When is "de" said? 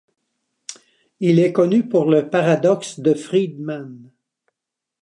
2.99-3.13